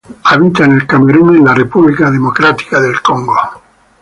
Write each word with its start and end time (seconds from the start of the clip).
Habita 0.23 0.63
en 0.65 0.87
Camerún 0.87 1.43
y 1.45 1.45
República 1.45 2.09
Democrática 2.09 2.79
del 2.81 2.99
Congo. 3.03 3.35